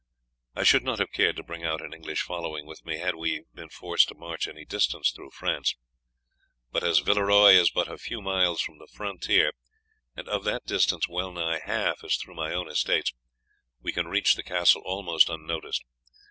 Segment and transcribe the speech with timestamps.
[0.55, 3.43] I should not have cared to bring out an English following with me had we
[3.53, 5.75] been forced to march any distance through France;
[6.71, 9.51] but as Villeroy is but a few miles from the frontier,
[10.15, 13.13] and of that distance well nigh half is through my own estates,
[13.79, 15.83] we can reach the castle almost unnoticed.